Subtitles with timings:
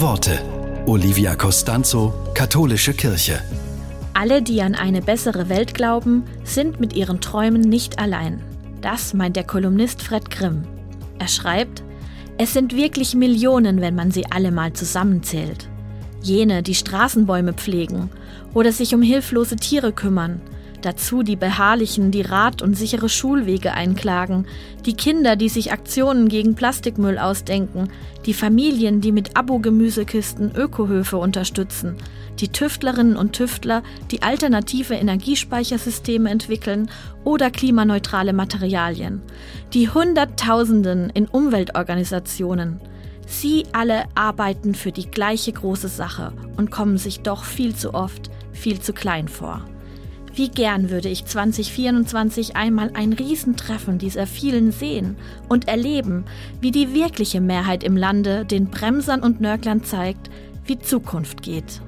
[0.00, 0.40] Worte.
[0.86, 3.40] Olivia Costanzo, Katholische Kirche.
[4.12, 8.42] Alle, die an eine bessere Welt glauben, sind mit ihren Träumen nicht allein.
[8.80, 10.64] Das meint der Kolumnist Fred Grimm.
[11.20, 11.84] Er schreibt,
[12.38, 15.68] es sind wirklich Millionen, wenn man sie alle mal zusammenzählt.
[16.22, 18.10] Jene, die Straßenbäume pflegen
[18.52, 20.40] oder sich um hilflose Tiere kümmern,
[20.84, 24.46] Dazu die Beharrlichen, die Rad- und sichere Schulwege einklagen,
[24.84, 27.88] die Kinder, die sich Aktionen gegen Plastikmüll ausdenken,
[28.26, 31.96] die Familien, die mit Abo-Gemüsekisten Ökohöfe unterstützen,
[32.38, 36.90] die Tüftlerinnen und Tüftler, die alternative Energiespeichersysteme entwickeln
[37.24, 39.22] oder klimaneutrale Materialien,
[39.72, 42.78] die Hunderttausenden in Umweltorganisationen.
[43.26, 48.28] Sie alle arbeiten für die gleiche große Sache und kommen sich doch viel zu oft
[48.52, 49.64] viel zu klein vor.
[50.36, 55.16] Wie gern würde ich 2024 einmal ein Riesentreffen dieser vielen sehen
[55.48, 56.24] und erleben,
[56.60, 60.30] wie die wirkliche Mehrheit im Lande den Bremsern und Nörglern zeigt,
[60.66, 61.80] wie Zukunft geht.